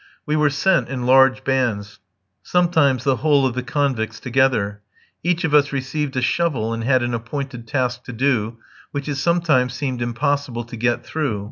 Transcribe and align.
We 0.25 0.35
were 0.35 0.49
sent 0.49 0.89
in 0.89 1.05
large 1.05 1.43
bands, 1.43 1.99
sometimes 2.41 3.03
the 3.03 3.17
whole 3.17 3.45
of 3.45 3.53
the 3.53 3.61
convicts 3.61 4.19
together. 4.19 4.81
Each 5.21 5.43
of 5.43 5.53
us 5.53 5.71
received 5.71 6.15
a 6.15 6.23
shovel 6.23 6.73
and 6.73 6.83
had 6.83 7.03
an 7.03 7.13
appointed 7.13 7.67
task 7.67 8.03
to 8.05 8.11
do, 8.11 8.57
which 8.89 9.07
it 9.07 9.17
sometimes 9.17 9.75
seemed 9.75 10.01
impossible 10.01 10.63
to 10.63 10.75
get 10.75 11.05
through. 11.05 11.39